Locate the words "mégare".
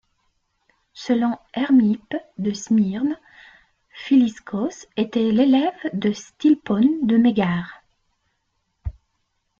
7.17-7.83